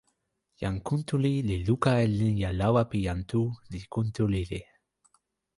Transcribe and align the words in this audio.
jan 0.61 0.77
Kuntuli 0.89 1.33
li 1.49 1.57
luka 1.67 1.91
e 2.05 2.07
linja 2.19 2.49
lawa 2.59 2.83
pi 2.91 2.97
jan 3.07 3.21
Tu, 3.31 3.41
li 3.71 3.79
kuntu 3.93 4.23
lili. 4.33 4.61